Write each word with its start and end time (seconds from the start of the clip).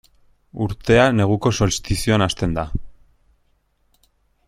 Urtea 0.65 1.03
neguko 1.17 1.51
solstizioan 1.59 2.25
hasten 2.27 2.57
da. 2.61 2.67